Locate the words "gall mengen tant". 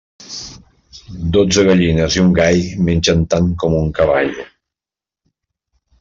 2.39-3.51